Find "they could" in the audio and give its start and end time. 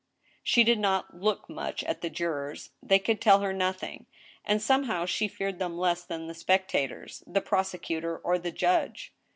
2.81-3.21